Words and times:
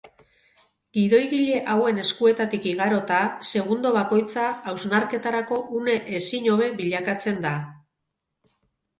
Gidoigile 0.97 1.57
hauen 1.73 1.99
eskuetatik 2.03 2.63
igarota, 2.71 3.19
segundo 3.51 3.91
bakoitza 3.97 4.45
hausnarketarako 4.71 5.59
une 5.81 5.95
ezin 6.21 6.49
hobe 6.55 6.71
bilakatzen 6.81 7.37
da. 7.45 7.53